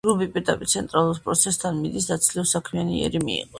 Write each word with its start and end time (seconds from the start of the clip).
რუბი 0.07 0.27
პირდაპირ 0.37 0.71
ცენტრალურ 0.73 1.19
პროცესორთან 1.27 1.79
მიდის 1.83 2.11
და 2.13 2.19
ცდილობს 2.25 2.57
საქმიანი 2.59 2.99
იერი 3.03 3.25
მიიღოს. 3.29 3.49